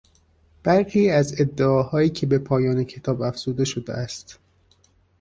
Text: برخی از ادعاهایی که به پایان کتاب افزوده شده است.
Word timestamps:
برخی 0.63 1.09
از 1.09 1.41
ادعاهایی 1.41 2.09
که 2.09 2.25
به 2.25 2.37
پایان 2.39 2.83
کتاب 2.83 3.21
افزوده 3.21 3.65
شده 3.65 3.93
است. 3.93 4.39